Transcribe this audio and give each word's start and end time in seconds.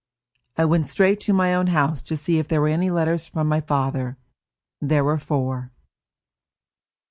I 0.57 0.65
went 0.65 0.87
straight 0.87 1.19
to 1.19 1.31
my 1.31 1.53
own 1.53 1.67
house 1.67 2.01
to 2.01 2.17
see 2.17 2.39
if 2.39 2.47
there 2.47 2.59
were 2.59 2.69
any 2.69 2.89
letters 2.89 3.27
from 3.27 3.45
my 3.45 3.61
father. 3.61 4.17
There 4.81 5.03
were 5.03 5.19
four. 5.19 5.71